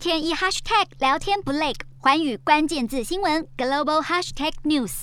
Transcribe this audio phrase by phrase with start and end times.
[0.00, 5.02] 天一 hashtag 聊天不累，寰宇关键字新闻 global hashtag news。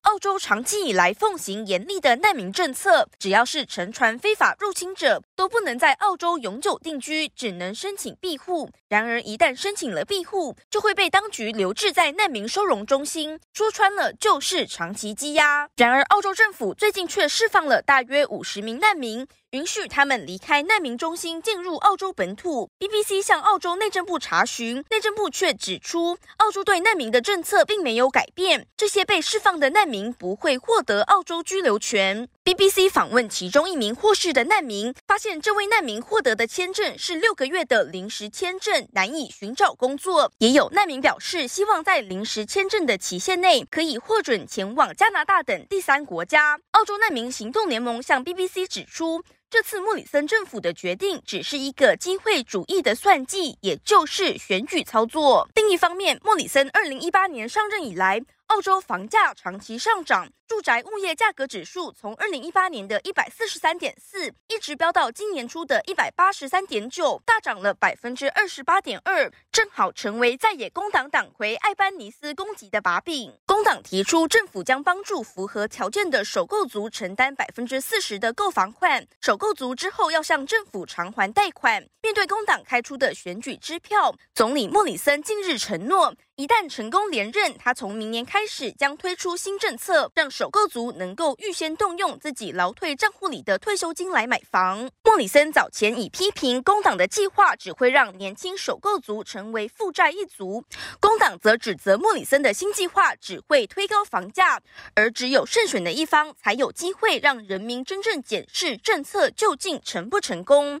[0.00, 8.70] 澳洲长期以来奉行严厉的难民政策，只要是乘船非法入侵者，都不能在澳洲永久定居，只能申请庇护。
[8.88, 15.68] 然而，一旦申请了庇护，就会被当局留置在难民收容中心，说穿了就是长期羁押。
[15.76, 19.28] 然而，澳洲政府最近却释放了大约五十名难民。
[19.50, 22.70] 允许他们离开难民中心，进入澳洲本土。
[22.78, 28.68] BBC 向澳洲内政部查询，内政部却指出，澳洲对难民的政策并没有改变。
[28.76, 32.28] 这些被释放的难民不会获得澳洲居留权。
[32.44, 40.30] BBC 访问其中一名获释的难民，发现这位难民获得的签证是六个月的临时签证，难以寻找工作。
[40.38, 46.60] 也有难民表示，希望在临时签证的期限内可以获准前往加拿大等第三国家。
[46.70, 55.48] 澳洲难民行动联盟向 BBC 指出，这次莫里森政府的决定只是一个机会主义的算计，也就是选举操作。
[55.56, 60.28] 另一方面，莫里森二零一八年上任以来，澳洲房价长期上涨。
[60.46, 73.32] 住宅物业价格指数从二零一八年的一百四十三点四，一直飙到今年初的一百八十三点九，大涨了百分之二十八点二，正好成为在野工党党魁艾班尼斯攻击的把柄。
[73.60, 81.86] 工党提出，政府将帮助符合条件的首购族承担百分之四十的购房款，首购族之后要向政府偿还贷款。
[82.00, 94.90] 面对工党开出的选举支票，总理莫里森近日承诺，一旦成功连任，他从明年开始将推出新政策，让首购族能够预先动用自己劳退账户里的退休金来买房。
[95.04, 100.64] 莫里森早前已批评工党的计划只会让年轻首购族成为负债一族，
[100.98, 104.58] 工党则指责莫里森的新计划只会推高房价，
[104.94, 110.78] 而只有胜选的一方才有机会让人民真正检视政策究竟成不成功。